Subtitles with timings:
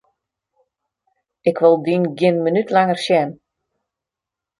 [1.49, 3.29] Ik wol dyn gjin minút langer sjen!